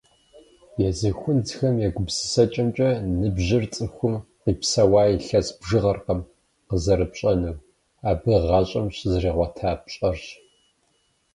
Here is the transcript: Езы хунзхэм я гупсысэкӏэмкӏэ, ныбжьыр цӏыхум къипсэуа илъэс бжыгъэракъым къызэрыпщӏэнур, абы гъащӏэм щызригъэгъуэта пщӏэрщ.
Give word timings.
Езы 0.89 1.09
хунзхэм 1.19 1.75
я 1.87 1.89
гупсысэкӏэмкӏэ, 1.95 2.89
ныбжьыр 3.19 3.65
цӏыхум 3.73 4.15
къипсэуа 4.41 5.03
илъэс 5.15 5.47
бжыгъэракъым 5.59 6.21
къызэрыпщӏэнур, 6.67 7.57
абы 8.09 8.33
гъащӏэм 8.47 8.85
щызригъэгъуэта 8.95 9.71
пщӏэрщ. 9.83 10.25